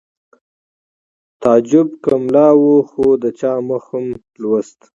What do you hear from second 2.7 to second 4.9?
خو د چا مخ هم لوست